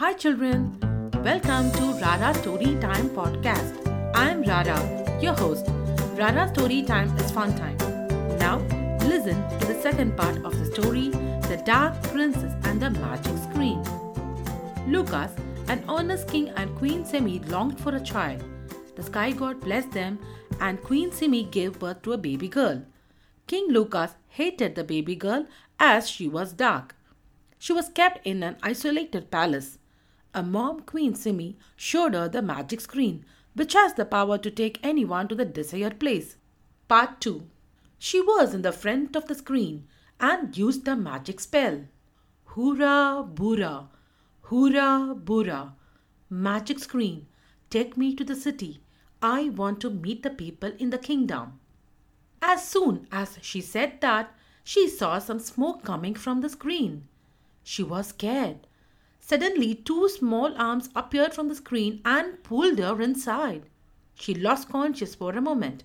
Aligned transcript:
Hi, 0.00 0.14
children. 0.14 0.78
Welcome 1.22 1.70
to 1.72 1.92
Rara 2.02 2.32
Story 2.36 2.68
Time 2.80 3.10
podcast. 3.10 3.86
I'm 4.14 4.42
Rara, 4.44 4.78
your 5.20 5.34
host. 5.34 5.66
Rara 6.16 6.48
Story 6.54 6.82
Time 6.82 7.14
is 7.18 7.30
fun 7.30 7.54
time. 7.54 7.76
Now, 8.38 8.60
listen 9.00 9.36
to 9.58 9.66
the 9.66 9.78
second 9.82 10.16
part 10.16 10.38
of 10.42 10.58
the 10.58 10.64
story 10.72 11.10
The 11.50 11.62
Dark 11.66 12.02
Princess 12.04 12.54
and 12.64 12.80
the 12.80 12.88
Magic 12.88 13.36
Screen. 13.36 13.84
Lucas, 14.88 15.32
an 15.68 15.84
honest 15.86 16.28
king 16.28 16.48
and 16.56 16.74
Queen 16.78 17.04
Simi 17.04 17.40
longed 17.40 17.78
for 17.78 17.94
a 17.94 18.00
child. 18.00 18.42
The 18.96 19.02
sky 19.02 19.32
god 19.32 19.60
blessed 19.60 19.90
them, 19.90 20.18
and 20.60 20.82
Queen 20.82 21.12
Simi 21.12 21.44
gave 21.44 21.78
birth 21.78 22.00
to 22.04 22.14
a 22.14 22.24
baby 22.30 22.48
girl. 22.48 22.80
King 23.46 23.68
Lucas 23.68 24.14
hated 24.28 24.76
the 24.76 24.84
baby 24.84 25.14
girl 25.14 25.44
as 25.78 26.08
she 26.08 26.26
was 26.26 26.54
dark. 26.54 26.96
She 27.58 27.74
was 27.74 27.90
kept 27.90 28.26
in 28.26 28.42
an 28.42 28.56
isolated 28.62 29.30
palace. 29.30 29.76
A 30.32 30.42
mom, 30.42 30.80
Queen 30.82 31.14
Simi, 31.14 31.56
showed 31.74 32.14
her 32.14 32.28
the 32.28 32.42
magic 32.42 32.80
screen, 32.80 33.24
which 33.54 33.72
has 33.72 33.94
the 33.94 34.04
power 34.04 34.38
to 34.38 34.50
take 34.50 34.78
anyone 34.82 35.26
to 35.28 35.34
the 35.34 35.44
desired 35.44 35.98
place. 35.98 36.36
Part 36.86 37.20
2 37.20 37.46
She 37.98 38.20
was 38.20 38.54
in 38.54 38.62
the 38.62 38.72
front 38.72 39.16
of 39.16 39.26
the 39.26 39.34
screen 39.34 39.88
and 40.20 40.56
used 40.56 40.84
the 40.84 40.94
magic 40.94 41.40
spell. 41.40 41.84
Hoora 42.54 43.28
Boora, 43.34 43.88
Hoora 44.44 45.14
Boora. 45.14 45.72
Magic 46.28 46.78
screen, 46.78 47.26
take 47.70 47.96
me 47.96 48.14
to 48.14 48.24
the 48.24 48.36
city. 48.36 48.80
I 49.22 49.48
want 49.48 49.80
to 49.80 49.90
meet 49.90 50.22
the 50.22 50.30
people 50.30 50.72
in 50.78 50.90
the 50.90 50.98
kingdom. 50.98 51.58
As 52.40 52.66
soon 52.66 53.06
as 53.10 53.38
she 53.42 53.60
said 53.60 54.00
that, 54.00 54.32
she 54.62 54.88
saw 54.88 55.18
some 55.18 55.40
smoke 55.40 55.82
coming 55.82 56.14
from 56.14 56.40
the 56.40 56.48
screen. 56.48 57.08
She 57.62 57.82
was 57.82 58.08
scared. 58.08 58.66
Suddenly, 59.30 59.76
two 59.76 60.08
small 60.08 60.60
arms 60.60 60.90
appeared 60.96 61.34
from 61.34 61.46
the 61.46 61.54
screen 61.54 62.00
and 62.04 62.42
pulled 62.42 62.80
her 62.80 63.00
inside. 63.00 63.68
She 64.12 64.34
lost 64.34 64.68
conscious 64.68 65.14
for 65.14 65.30
a 65.30 65.40
moment. 65.40 65.84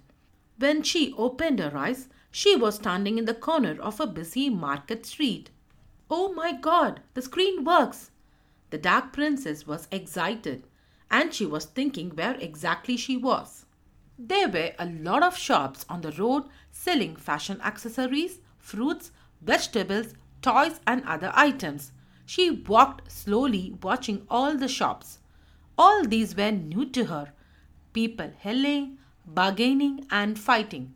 When 0.58 0.82
she 0.82 1.14
opened 1.16 1.60
her 1.60 1.78
eyes, 1.78 2.10
she 2.32 2.56
was 2.56 2.78
standing 2.78 3.20
in 3.20 3.26
the 3.26 3.36
corner 3.36 3.80
of 3.80 4.00
a 4.00 4.08
busy 4.08 4.50
market 4.50 5.06
street. 5.06 5.52
Oh 6.10 6.34
my 6.34 6.54
god, 6.54 7.02
the 7.14 7.22
screen 7.22 7.64
works! 7.64 8.10
The 8.72 8.80
Dark 8.80 9.14
Princess 9.14 9.68
was 9.68 9.88
excited 9.92 10.66
and 11.12 11.32
she 11.32 11.46
was 11.46 11.66
thinking 11.66 12.16
where 12.16 12.34
exactly 12.40 12.98
she 12.98 13.16
was. 13.16 13.68
There 14.18 14.50
were 14.50 14.72
a 14.80 14.88
lot 14.88 15.22
of 15.22 15.38
shops 15.38 15.86
on 15.88 16.02
the 16.02 16.14
road 16.14 16.46
selling 16.72 17.16
fashion 17.16 17.62
accessories, 17.62 18.40
fruits, 18.58 19.12
vegetables, 19.40 20.16
toys, 20.42 20.80
and 20.88 21.04
other 21.04 21.32
items. 21.36 21.92
She 22.26 22.50
walked 22.50 23.12
slowly, 23.12 23.76
watching 23.82 24.26
all 24.30 24.58
the 24.58 24.68
shops. 24.68 25.20
All 25.78 26.04
these 26.04 26.36
were 26.36 26.52
new 26.52 26.86
to 26.92 27.06
her 27.06 27.34
people 27.96 28.30
yelling, 28.44 28.98
bargaining, 29.26 30.06
and 30.12 30.38
fighting. 30.38 30.94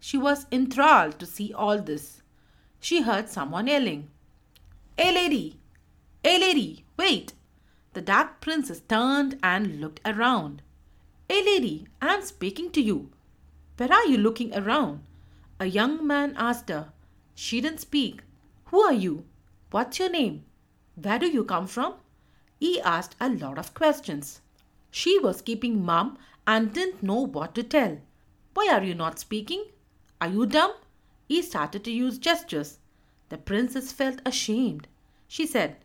She 0.00 0.16
was 0.16 0.46
enthralled 0.50 1.18
to 1.18 1.26
see 1.26 1.52
all 1.52 1.82
this. 1.82 2.22
She 2.80 3.02
heard 3.02 3.28
someone 3.28 3.66
yelling, 3.66 4.08
Hey 4.96 5.12
lady! 5.12 5.60
Hey 6.24 6.38
lady! 6.40 6.86
Wait! 6.96 7.34
The 7.92 8.00
dark 8.00 8.40
princess 8.40 8.80
turned 8.80 9.38
and 9.42 9.78
looked 9.80 10.00
around. 10.06 10.62
Hey 11.28 11.44
lady, 11.44 11.86
I 12.00 12.14
am 12.14 12.22
speaking 12.22 12.70
to 12.70 12.80
you. 12.80 13.10
Where 13.76 13.92
are 13.92 14.06
you 14.06 14.16
looking 14.16 14.56
around? 14.56 15.02
A 15.60 15.66
young 15.66 16.06
man 16.06 16.32
asked 16.38 16.70
her. 16.70 16.92
She 17.34 17.60
didn't 17.60 17.80
speak. 17.80 18.22
Who 18.66 18.80
are 18.80 18.94
you? 18.94 19.24
What's 19.70 19.98
your 19.98 20.10
name? 20.10 20.44
Where 21.00 21.18
do 21.20 21.26
you 21.28 21.44
come 21.44 21.68
from? 21.68 21.94
He 22.58 22.80
asked 22.80 23.14
a 23.20 23.28
lot 23.28 23.56
of 23.56 23.72
questions. 23.72 24.40
She 24.90 25.18
was 25.20 25.42
keeping 25.42 25.84
mum 25.84 26.18
and 26.44 26.72
didn't 26.72 27.04
know 27.04 27.24
what 27.26 27.54
to 27.54 27.62
tell. 27.62 28.00
Why 28.54 28.68
are 28.72 28.82
you 28.82 28.96
not 28.96 29.20
speaking? 29.20 29.66
Are 30.20 30.26
you 30.28 30.44
dumb? 30.44 30.72
He 31.28 31.40
started 31.42 31.84
to 31.84 31.92
use 31.92 32.18
gestures. 32.18 32.78
The 33.28 33.38
princess 33.38 33.92
felt 33.92 34.20
ashamed. 34.26 34.88
She 35.28 35.46
said, 35.46 35.76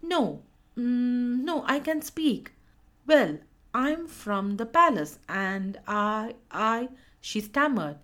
No, 0.00 0.42
mm, 0.76 1.42
no, 1.42 1.64
I 1.66 1.80
can 1.80 2.00
speak. 2.00 2.52
Well, 3.04 3.38
I'm 3.74 4.06
from 4.06 4.58
the 4.58 4.66
palace 4.66 5.18
and 5.28 5.80
I, 5.88 6.36
I, 6.52 6.90
she 7.20 7.40
stammered. 7.40 7.98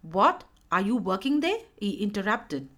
What? 0.00 0.44
Are 0.72 0.80
you 0.80 0.96
working 0.96 1.40
there? 1.40 1.58
He 1.76 2.02
interrupted. 2.02 2.68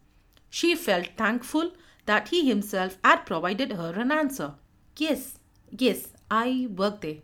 She 0.48 0.74
felt 0.74 1.10
thankful 1.16 1.72
that 2.10 2.30
he 2.30 2.48
himself 2.48 2.98
had 3.04 3.24
provided 3.24 3.70
her 3.70 3.92
an 3.92 4.10
answer. 4.10 4.54
Yes, 4.96 5.38
yes, 5.70 6.08
I 6.28 6.66
work 6.68 7.02
there. 7.02 7.18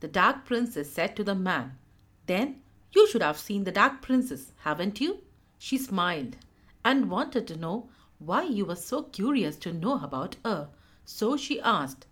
The 0.00 0.08
Dark 0.08 0.44
Princess 0.44 0.92
said 0.92 1.14
to 1.14 1.22
the 1.22 1.36
man. 1.36 1.78
Then 2.26 2.60
you 2.92 3.06
should 3.06 3.22
have 3.22 3.38
seen 3.38 3.62
the 3.62 3.70
Dark 3.70 4.02
Princess, 4.02 4.50
haven't 4.64 5.00
you? 5.00 5.20
She 5.58 5.78
smiled 5.78 6.38
and 6.84 7.08
wanted 7.08 7.46
to 7.46 7.56
know 7.56 7.88
why 8.18 8.42
you 8.42 8.64
were 8.64 8.74
so 8.74 9.04
curious 9.04 9.56
to 9.58 9.72
know 9.72 10.02
about 10.02 10.34
her. 10.44 10.70
So 11.04 11.36
she 11.36 11.60
asked, 11.60 12.06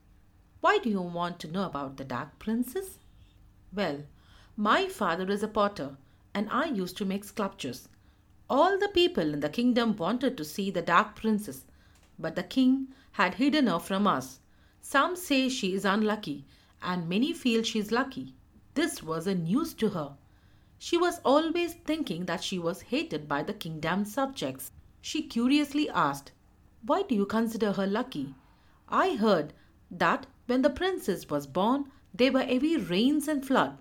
Why 0.61 0.79
do 0.79 0.91
you 0.91 1.01
want 1.01 1.41
to 1.41 1.51
know 1.51 1.65
about 1.67 1.97
the 1.97 2.05
Dark 2.05 2.39
Princess? 2.39 3.01
Well, 3.73 4.05
my 4.57 4.87
father 4.87 5.29
is 5.29 5.43
a 5.43 5.49
potter, 5.49 5.97
and 6.33 6.49
I 6.51 6.67
used 6.67 6.97
to 6.99 7.05
make 7.05 7.25
sculptures. 7.25 7.89
All 8.49 8.79
the 8.79 8.95
people 8.95 9.35
in 9.35 9.41
the 9.41 9.49
kingdom 9.49 9.97
wanted 9.97 10.37
to 10.37 10.45
see 10.45 10.71
the 10.71 10.81
Dark 10.81 11.17
Princess, 11.17 11.65
but 12.19 12.37
the 12.37 12.43
king 12.43 12.89
had 13.13 13.35
hidden 13.35 13.67
her 13.67 13.79
from 13.79 14.07
us. 14.07 14.41
Some 14.81 15.17
say 15.17 15.49
she 15.49 15.75
is 15.75 15.85
unlucky, 15.85 16.45
and 16.83 17.09
many 17.09 17.33
feel 17.33 17.63
she 17.63 17.79
is 17.79 17.93
lucky. 17.93 18.35
This 18.75 19.03
was 19.03 19.27
a 19.27 19.35
news 19.35 19.75
to 19.75 19.91
her. 19.91 20.17
She 20.79 20.99
was 20.99 21.21
always 21.25 21.75
thinking 21.75 22.27
that 22.27 22.43
she 22.43 22.59
was 22.59 22.83
hated 22.83 23.27
by 23.27 23.43
the 23.43 23.55
kingdom's 23.55 24.13
subjects. 24.13 24.71
She 25.01 25.23
curiously 25.23 25.89
asked, 25.89 26.33
Why 26.85 27.03
do 27.03 27.15
you 27.15 27.25
consider 27.25 27.73
her 27.73 27.87
lucky? 27.87 28.35
I 28.89 29.17
heard 29.17 29.55
that 29.91 30.27
when 30.47 30.63
the 30.63 30.71
princess 30.71 31.31
was 31.31 31.47
born, 31.47 31.91
there 32.13 32.33
were 32.33 32.43
heavy 32.43 32.77
rains 32.77 33.29
and 33.29 33.47
flood. 33.47 33.79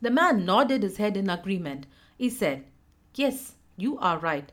The 0.00 0.10
man 0.10 0.44
nodded 0.44 0.82
his 0.82 0.96
head 0.96 1.16
in 1.16 1.28
agreement. 1.28 1.86
He 2.16 2.30
said, 2.30 2.64
Yes, 3.14 3.56
you 3.76 3.98
are 3.98 4.18
right. 4.18 4.50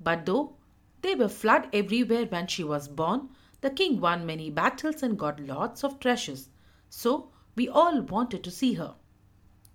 But 0.00 0.26
though 0.26 0.54
there 1.02 1.16
were 1.16 1.28
flood 1.28 1.68
everywhere 1.72 2.26
when 2.26 2.46
she 2.46 2.64
was 2.64 2.88
born, 2.88 3.28
the 3.60 3.70
king 3.70 4.00
won 4.00 4.26
many 4.26 4.50
battles 4.50 5.02
and 5.02 5.18
got 5.18 5.40
lots 5.40 5.84
of 5.84 5.98
treasures. 5.98 6.48
So 6.88 7.30
we 7.54 7.68
all 7.68 8.02
wanted 8.02 8.44
to 8.44 8.50
see 8.50 8.74
her. 8.74 8.94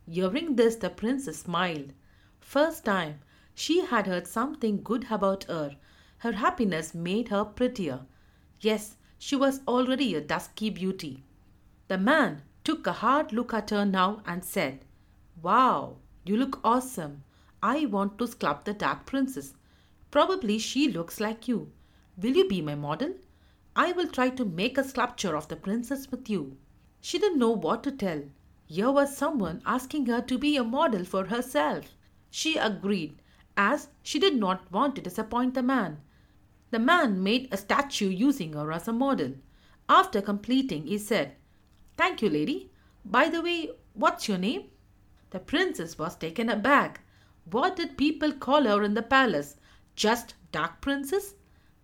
Hearing 0.09 0.55
this, 0.55 0.75
the 0.75 0.89
princess 0.89 1.39
smiled. 1.39 1.93
First 2.39 2.85
time 2.85 3.19
she 3.55 3.85
had 3.85 4.07
heard 4.07 4.27
something 4.27 4.81
good 4.81 5.07
about 5.09 5.45
her. 5.45 5.75
Her 6.19 6.33
happiness 6.33 6.93
made 6.93 7.29
her 7.29 7.45
prettier. 7.45 8.05
Yes, 8.59 8.97
she 9.17 9.35
was 9.35 9.61
already 9.67 10.15
a 10.15 10.21
dusky 10.21 10.69
beauty. 10.69 11.23
The 11.87 11.97
man 11.97 12.43
took 12.63 12.87
a 12.87 12.93
hard 12.93 13.31
look 13.31 13.53
at 13.53 13.69
her 13.69 13.85
now 13.85 14.21
and 14.25 14.43
said, 14.43 14.85
Wow, 15.41 15.97
you 16.25 16.37
look 16.37 16.59
awesome. 16.63 17.23
I 17.61 17.85
want 17.85 18.17
to 18.19 18.25
sculpt 18.25 18.63
the 18.63 18.73
Dark 18.73 19.05
Princess. 19.05 19.53
Probably 20.13 20.59
she 20.59 20.89
looks 20.89 21.19
like 21.19 21.47
you. 21.47 21.71
Will 22.21 22.35
you 22.37 22.47
be 22.47 22.61
my 22.61 22.75
model? 22.75 23.15
I 23.75 23.93
will 23.93 24.05
try 24.05 24.29
to 24.29 24.45
make 24.45 24.77
a 24.77 24.83
sculpture 24.83 25.35
of 25.35 25.47
the 25.47 25.55
princess 25.55 26.11
with 26.11 26.29
you. 26.29 26.55
She 27.01 27.17
didn't 27.17 27.39
know 27.39 27.49
what 27.49 27.81
to 27.81 27.91
tell. 27.91 28.21
Here 28.67 28.91
was 28.91 29.17
someone 29.17 29.63
asking 29.65 30.05
her 30.05 30.21
to 30.21 30.37
be 30.37 30.55
a 30.55 30.63
model 30.63 31.03
for 31.03 31.25
herself. 31.25 31.95
She 32.29 32.57
agreed, 32.57 33.23
as 33.57 33.87
she 34.03 34.19
did 34.19 34.35
not 34.35 34.71
want 34.71 34.95
to 34.97 35.01
disappoint 35.01 35.55
the 35.55 35.63
man. 35.63 35.99
The 36.69 36.77
man 36.77 37.23
made 37.23 37.47
a 37.51 37.57
statue 37.57 38.09
using 38.09 38.53
her 38.53 38.71
as 38.71 38.87
a 38.87 38.93
model. 38.93 39.33
After 39.89 40.21
completing, 40.21 40.85
he 40.85 40.99
said, 40.99 41.33
Thank 41.97 42.21
you, 42.21 42.29
lady. 42.29 42.69
By 43.03 43.29
the 43.29 43.41
way, 43.41 43.71
what's 43.95 44.27
your 44.27 44.37
name? 44.37 44.65
The 45.31 45.39
princess 45.39 45.97
was 45.97 46.15
taken 46.15 46.49
aback. 46.49 47.01
What 47.49 47.75
did 47.75 47.97
people 47.97 48.31
call 48.31 48.65
her 48.65 48.83
in 48.83 48.93
the 48.93 49.01
palace? 49.01 49.55
Just 49.95 50.35
Dark 50.51 50.81
Princess? 50.81 51.35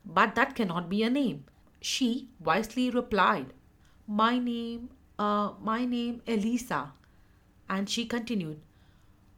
But 0.06 0.36
that 0.36 0.56
cannot 0.56 0.90
be 0.90 1.04
a 1.04 1.10
name. 1.10 1.46
She 1.82 2.30
wisely 2.40 2.90
replied, 2.90 3.54
My 4.08 4.40
name, 4.40 4.90
uh, 5.18 5.54
my 5.62 5.86
name 5.86 6.22
Elisa. 6.28 6.94
And 7.70 7.90
she 7.90 8.06
continued, 8.06 8.60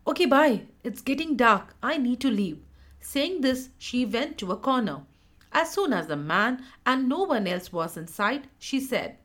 Okay, 0.07 0.25
bye. 0.25 0.63
It's 0.83 1.01
getting 1.01 1.35
dark. 1.35 1.75
I 1.83 1.97
need 1.97 2.19
to 2.21 2.29
leave. 2.31 2.59
Saying 2.99 3.41
this, 3.41 3.69
she 3.77 4.05
went 4.05 4.37
to 4.39 4.51
a 4.51 4.57
corner. 4.57 5.03
As 5.51 5.73
soon 5.73 5.91
as 5.91 6.07
the 6.07 6.15
man 6.15 6.63
and 6.85 7.09
no 7.09 7.23
one 7.23 7.45
else 7.45 7.73
was 7.73 7.97
in 7.97 8.07
sight, 8.07 8.45
she 8.57 8.79
said, 8.79 9.17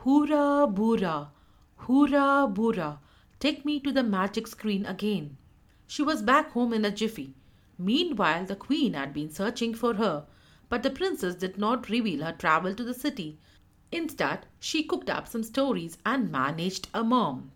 Hoora 0.00 0.66
Boora, 0.72 1.28
Hoora 1.82 2.52
Boora, 2.52 2.98
take 3.38 3.64
me 3.64 3.78
to 3.80 3.92
the 3.92 4.02
magic 4.02 4.46
screen 4.46 4.86
again. 4.86 5.36
She 5.86 6.02
was 6.02 6.22
back 6.22 6.52
home 6.52 6.72
in 6.72 6.84
a 6.84 6.90
jiffy. 6.90 7.34
Meanwhile, 7.78 8.46
the 8.46 8.56
queen 8.56 8.94
had 8.94 9.12
been 9.12 9.30
searching 9.30 9.74
for 9.74 9.94
her, 9.94 10.26
but 10.68 10.82
the 10.82 10.90
princess 10.90 11.34
did 11.34 11.58
not 11.58 11.88
reveal 11.88 12.24
her 12.24 12.32
travel 12.32 12.74
to 12.74 12.84
the 12.84 12.94
city. 12.94 13.38
Instead, 13.90 14.46
she 14.60 14.82
cooked 14.84 15.10
up 15.10 15.26
some 15.26 15.42
stories 15.42 15.98
and 16.06 16.30
managed 16.30 16.88
a 16.94 17.02
mom. 17.02 17.50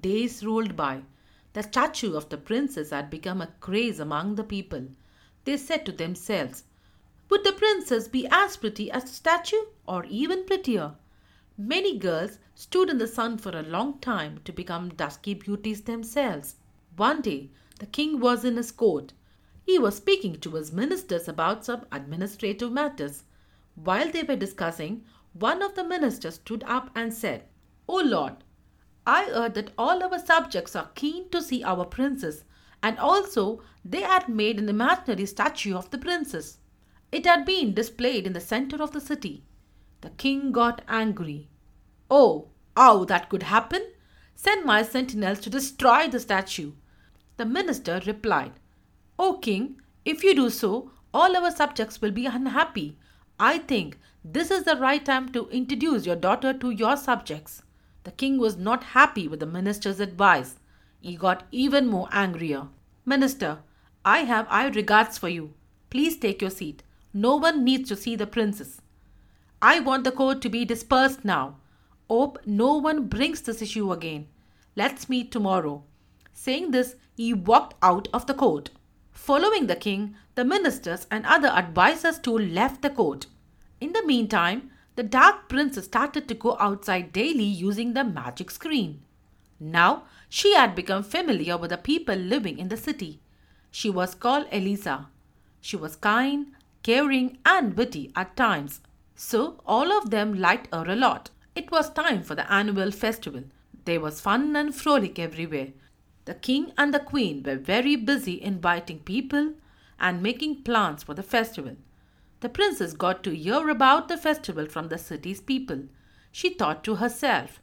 Days 0.00 0.44
rolled 0.44 0.74
by. 0.74 1.02
The 1.52 1.62
statue 1.62 2.14
of 2.14 2.28
the 2.28 2.36
princess 2.36 2.90
had 2.90 3.08
become 3.08 3.40
a 3.40 3.52
craze 3.60 4.00
among 4.00 4.34
the 4.34 4.44
people. 4.44 4.88
They 5.44 5.56
said 5.56 5.86
to 5.86 5.92
themselves, 5.92 6.64
Would 7.30 7.44
the 7.44 7.52
princess 7.52 8.08
be 8.08 8.26
as 8.30 8.56
pretty 8.56 8.90
as 8.90 9.04
the 9.04 9.10
statue, 9.10 9.64
or 9.86 10.04
even 10.06 10.44
prettier? 10.44 10.96
Many 11.56 11.98
girls 11.98 12.38
stood 12.54 12.90
in 12.90 12.98
the 12.98 13.06
sun 13.06 13.38
for 13.38 13.56
a 13.56 13.62
long 13.62 13.98
time 14.00 14.40
to 14.44 14.52
become 14.52 14.90
dusky 14.90 15.34
beauties 15.34 15.82
themselves. 15.82 16.56
One 16.96 17.22
day, 17.22 17.50
the 17.78 17.86
king 17.86 18.20
was 18.20 18.44
in 18.44 18.56
his 18.56 18.72
court. 18.72 19.12
He 19.66 19.80
was 19.80 19.96
speaking 19.96 20.38
to 20.40 20.52
his 20.52 20.72
ministers 20.72 21.26
about 21.26 21.64
some 21.64 21.86
administrative 21.90 22.70
matters. 22.70 23.24
While 23.74 24.12
they 24.12 24.22
were 24.22 24.36
discussing, 24.36 25.04
one 25.32 25.60
of 25.60 25.74
the 25.74 25.82
ministers 25.82 26.36
stood 26.36 26.62
up 26.68 26.90
and 26.94 27.12
said, 27.12 27.46
O 27.88 27.96
Lord, 27.96 28.36
I 29.04 29.24
heard 29.24 29.54
that 29.54 29.72
all 29.76 30.04
our 30.04 30.18
subjects 30.20 30.76
are 30.76 30.92
keen 30.94 31.28
to 31.30 31.42
see 31.42 31.64
our 31.64 31.84
princess, 31.84 32.44
and 32.80 32.96
also 32.98 33.60
they 33.84 34.02
had 34.02 34.28
made 34.28 34.60
an 34.60 34.68
imaginary 34.68 35.26
statue 35.26 35.74
of 35.74 35.90
the 35.90 35.98
princess. 35.98 36.58
It 37.10 37.26
had 37.26 37.44
been 37.44 37.74
displayed 37.74 38.24
in 38.24 38.34
the 38.34 38.40
center 38.40 38.80
of 38.80 38.92
the 38.92 39.00
city. 39.00 39.42
The 40.00 40.10
king 40.10 40.52
got 40.52 40.82
angry. 40.86 41.48
Oh, 42.08 42.50
how 42.76 43.04
that 43.06 43.28
could 43.28 43.42
happen? 43.42 43.82
Send 44.36 44.64
my 44.64 44.82
sentinels 44.82 45.40
to 45.40 45.50
destroy 45.50 46.06
the 46.06 46.20
statue. 46.20 46.72
The 47.36 47.46
minister 47.46 48.00
replied, 48.06 48.52
O 49.18 49.38
king, 49.38 49.80
if 50.04 50.22
you 50.22 50.34
do 50.34 50.50
so, 50.50 50.90
all 51.14 51.36
our 51.36 51.50
subjects 51.50 52.00
will 52.00 52.10
be 52.10 52.26
unhappy. 52.26 52.98
I 53.40 53.58
think 53.58 53.98
this 54.22 54.50
is 54.50 54.64
the 54.64 54.76
right 54.76 55.04
time 55.04 55.30
to 55.30 55.48
introduce 55.48 56.04
your 56.04 56.16
daughter 56.16 56.52
to 56.52 56.70
your 56.70 56.96
subjects. 56.96 57.62
The 58.04 58.10
king 58.10 58.38
was 58.38 58.56
not 58.56 58.84
happy 58.84 59.26
with 59.26 59.40
the 59.40 59.46
minister's 59.46 60.00
advice. 60.00 60.56
He 61.00 61.16
got 61.16 61.44
even 61.50 61.86
more 61.86 62.08
angrier. 62.12 62.68
Minister, 63.04 63.58
I 64.04 64.18
have 64.20 64.48
high 64.48 64.68
regards 64.68 65.18
for 65.18 65.28
you. 65.28 65.54
Please 65.90 66.16
take 66.16 66.40
your 66.40 66.50
seat. 66.50 66.82
No 67.14 67.36
one 67.36 67.64
needs 67.64 67.88
to 67.88 67.96
see 67.96 68.16
the 68.16 68.26
princess. 68.26 68.80
I 69.62 69.80
want 69.80 70.04
the 70.04 70.12
court 70.12 70.42
to 70.42 70.48
be 70.48 70.64
dispersed 70.64 71.24
now. 71.24 71.56
Hope 72.10 72.38
no 72.44 72.76
one 72.76 73.06
brings 73.06 73.40
this 73.40 73.62
issue 73.62 73.90
again. 73.92 74.28
Let's 74.76 75.08
meet 75.08 75.32
tomorrow. 75.32 75.82
Saying 76.32 76.70
this, 76.70 76.96
he 77.16 77.32
walked 77.32 77.74
out 77.82 78.08
of 78.12 78.26
the 78.26 78.34
court. 78.34 78.70
Following 79.16 79.66
the 79.66 79.74
king, 79.76 80.14
the 80.34 80.44
ministers 80.44 81.06
and 81.10 81.24
other 81.24 81.48
advisers 81.48 82.18
too 82.18 82.36
left 82.38 82.82
the 82.82 82.90
court. 82.90 83.26
In 83.80 83.92
the 83.92 84.06
meantime, 84.06 84.70
the 84.94 85.02
Dark 85.02 85.48
Princess 85.48 85.86
started 85.86 86.28
to 86.28 86.34
go 86.34 86.56
outside 86.60 87.12
daily 87.12 87.44
using 87.44 87.94
the 87.94 88.04
magic 88.04 88.50
screen. 88.50 89.00
Now 89.58 90.04
she 90.28 90.54
had 90.54 90.74
become 90.74 91.02
familiar 91.02 91.56
with 91.56 91.70
the 91.70 91.78
people 91.78 92.14
living 92.14 92.58
in 92.58 92.68
the 92.68 92.76
city. 92.76 93.20
She 93.70 93.88
was 93.90 94.14
called 94.14 94.46
Eliza. 94.52 95.08
She 95.60 95.76
was 95.76 95.96
kind, 95.96 96.52
caring, 96.82 97.38
and 97.44 97.74
witty 97.74 98.12
at 98.14 98.36
times, 98.36 98.80
so 99.16 99.60
all 99.66 99.92
of 99.92 100.10
them 100.10 100.34
liked 100.34 100.72
her 100.72 100.84
a 100.86 100.94
lot. 100.94 101.30
It 101.54 101.70
was 101.70 101.90
time 101.90 102.22
for 102.22 102.34
the 102.34 102.50
annual 102.52 102.90
festival. 102.90 103.44
There 103.86 104.00
was 104.00 104.20
fun 104.20 104.54
and 104.54 104.74
frolic 104.74 105.18
everywhere. 105.18 105.72
The 106.26 106.34
king 106.34 106.72
and 106.76 106.92
the 106.92 107.00
queen 107.00 107.42
were 107.44 107.56
very 107.56 107.96
busy 107.96 108.42
inviting 108.42 108.98
people 108.98 109.54
and 109.98 110.22
making 110.22 110.64
plans 110.64 111.04
for 111.04 111.14
the 111.14 111.22
festival. 111.22 111.76
The 112.40 112.48
princess 112.48 112.92
got 112.92 113.22
to 113.24 113.34
hear 113.34 113.70
about 113.70 114.08
the 114.08 114.18
festival 114.18 114.66
from 114.66 114.88
the 114.88 114.98
city's 114.98 115.40
people. 115.40 115.84
She 116.32 116.50
thought 116.50 116.84
to 116.84 116.96
herself, 116.96 117.60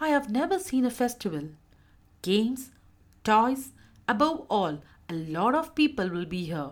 I 0.00 0.08
have 0.08 0.30
never 0.30 0.58
seen 0.58 0.84
a 0.86 0.90
festival. 0.90 1.50
Games, 2.22 2.70
toys, 3.22 3.72
above 4.08 4.46
all, 4.48 4.82
a 5.08 5.14
lot 5.14 5.54
of 5.54 5.74
people 5.74 6.08
will 6.08 6.24
be 6.24 6.46
here. 6.46 6.70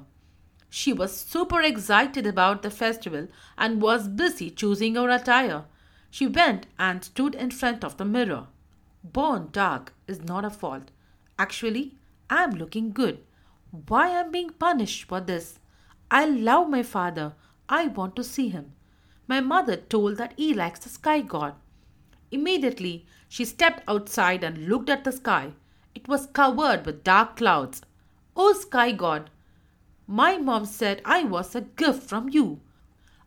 She 0.70 0.94
was 0.94 1.16
super 1.16 1.60
excited 1.60 2.26
about 2.26 2.62
the 2.62 2.70
festival 2.70 3.28
and 3.56 3.82
was 3.82 4.08
busy 4.08 4.50
choosing 4.50 4.94
her 4.94 5.10
attire. 5.10 5.64
She 6.10 6.26
went 6.26 6.66
and 6.78 7.04
stood 7.04 7.34
in 7.34 7.50
front 7.50 7.84
of 7.84 7.98
the 7.98 8.04
mirror. 8.06 8.46
Born 9.04 9.50
dark 9.52 9.92
is 10.06 10.22
not 10.22 10.44
a 10.44 10.50
fault. 10.50 10.90
Actually, 11.38 11.96
I 12.29 12.43
am 12.44 12.50
looking 12.50 12.93
good. 12.93 13.20
Why 13.70 14.08
am 14.08 14.26
I 14.26 14.31
being 14.31 14.50
punished 14.50 15.05
for 15.05 15.20
this? 15.20 15.61
I 16.11 16.25
love 16.25 16.69
my 16.69 16.82
father. 16.82 17.35
I 17.69 17.87
want 17.88 18.17
to 18.17 18.25
see 18.25 18.49
him. 18.49 18.73
My 19.26 19.40
mother 19.40 19.76
told 19.76 20.17
that 20.17 20.35
he 20.37 20.55
likes 20.55 20.81
the 20.81 20.88
sky 20.88 21.20
god. 21.20 21.55
Immediately, 22.31 23.06
she 23.29 23.44
stepped 23.44 23.82
outside 23.88 24.43
and 24.43 24.69
looked 24.69 24.90
at 24.90 25.05
the 25.05 25.12
sky. 25.12 25.52
It 25.94 26.08
was 26.08 26.26
covered 26.26 26.87
with 26.87 27.05
dark 27.05 27.37
clouds. 27.37 27.82
Oh, 28.37 28.52
sky 28.52 28.93
god! 28.93 29.31
My 30.06 30.38
mom 30.38 30.64
said 30.64 31.02
I 31.05 31.25
was 31.25 31.55
a 31.55 31.61
gift 31.61 32.02
from 32.02 32.29
you. 32.31 32.61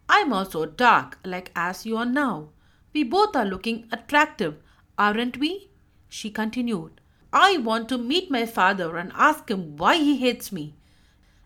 I'm 0.10 0.34
also 0.34 0.66
dark, 0.66 1.20
like 1.24 1.52
as 1.56 1.86
you 1.86 1.98
are 1.98 2.06
now. 2.06 2.50
We 2.94 3.04
both 3.04 3.36
are 3.36 3.46
looking 3.46 3.88
attractive, 3.92 4.58
aren't 4.98 5.38
we? 5.38 5.70
She 6.10 6.30
continued. 6.30 7.01
I 7.34 7.58
want 7.58 7.88
to 7.90 7.98
meet 7.98 8.30
my 8.30 8.46
father 8.46 8.98
and 8.98 9.12
ask 9.16 9.50
him 9.50 9.78
why 9.78 9.98
he 9.98 10.18
hates 10.18 10.52
me. 10.52 10.76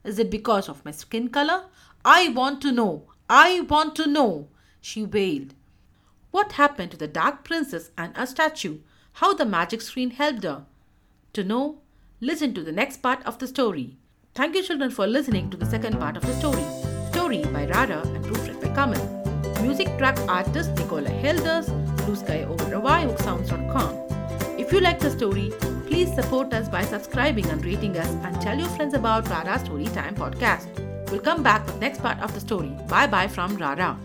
Is 0.04 0.18
it 0.18 0.32
because 0.32 0.68
of 0.68 0.84
my 0.84 0.92
skin 0.92 1.30
color? 1.30 1.66
I 2.04 2.30
want 2.30 2.62
to 2.62 2.72
know. 2.72 3.04
I 3.30 3.62
want 3.62 3.96
to 3.98 4.08
know. 4.08 4.48
She 4.82 5.04
wailed. 5.04 5.54
What 6.32 6.54
happened 6.54 6.92
to 6.92 6.98
the 6.98 7.08
Dark 7.08 7.44
Princess 7.44 7.92
and 7.98 8.16
her 8.18 8.26
statue? 8.26 8.80
How 9.14 9.34
the 9.34 9.46
magic 9.46 9.82
screen 9.82 10.12
helped 10.12 10.44
her? 10.44 10.66
To 11.34 11.44
know, 11.44 11.80
listen 12.20 12.54
to 12.54 12.64
the 12.64 12.72
next 12.72 12.98
part 12.98 13.24
of 13.26 13.40
the 13.40 13.48
story. 13.48 13.98
Thank 14.34 14.56
you, 14.56 14.64
children, 14.64 14.92
for 14.92 15.08
listening 15.08 15.50
to 15.52 15.58
the 15.58 15.66
second 15.66 16.00
part 16.00 16.18
of 16.18 16.26
the 16.26 16.34
story. 16.34 16.64
Story 17.12 17.44
by 17.46 17.66
Rara 17.68 18.02
and 18.08 18.26
proofread 18.26 18.62
by 18.62 18.70
Kamal. 18.76 19.62
Music 19.62 19.88
track 19.98 20.20
artist 20.28 20.72
Nicola 20.76 21.10
Helders, 21.10 21.70
Blue 22.04 22.16
Sky 22.16 22.44
over 22.44 23.18
Sounds.com. 23.18 24.06
If 24.60 24.72
you 24.72 24.80
like 24.82 25.00
the 25.00 25.12
story, 25.12 25.54
Please 25.88 26.14
support 26.14 26.54
us 26.54 26.68
by 26.68 26.84
subscribing 26.84 27.46
and 27.48 27.64
rating 27.64 27.98
us 27.98 28.10
and 28.24 28.42
tell 28.42 28.58
your 28.58 28.70
friends 28.70 28.94
about 28.94 29.30
Rara 29.30 29.60
Story 29.60 29.86
Time 29.86 30.16
podcast. 30.16 30.68
We'll 31.12 31.22
come 31.22 31.44
back 31.44 31.66
with 31.66 31.80
next 31.80 32.02
part 32.02 32.20
of 32.20 32.34
the 32.34 32.40
story. 32.40 32.76
Bye 32.88 33.08
bye 33.08 33.28
from 33.28 33.56
Rara. 33.58 33.98